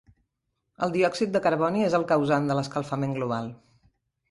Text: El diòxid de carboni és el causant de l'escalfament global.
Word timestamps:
El 0.87 0.93
diòxid 0.95 1.35
de 1.35 1.41
carboni 1.49 1.85
és 1.89 1.97
el 1.99 2.07
causant 2.13 2.51
de 2.53 2.59
l'escalfament 2.61 3.17
global. 3.21 3.55